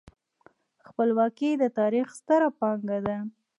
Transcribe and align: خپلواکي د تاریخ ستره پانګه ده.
خپلواکي 0.87 1.49
د 1.61 1.63
تاریخ 1.79 2.07
ستره 2.19 2.49
پانګه 2.59 2.99
ده. 3.05 3.17